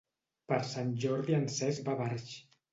Per 0.51 0.57
Sant 0.69 0.89
Jordi 1.05 1.37
en 1.43 1.47
Cesc 1.59 1.87
va 1.91 1.97
a 1.97 2.03
Barx. 2.05 2.37